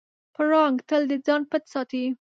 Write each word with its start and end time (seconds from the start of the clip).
پړانګ 0.35 0.77
تل 0.89 1.01
د 1.09 1.11
ځان 1.25 1.41
پټ 1.49 1.63
ساتي. 1.73 2.03